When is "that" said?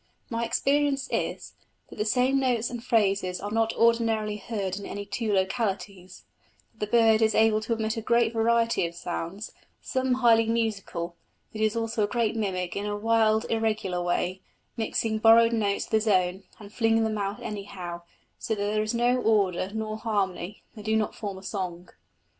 1.91-1.97, 6.73-6.79, 11.53-11.59, 18.55-18.63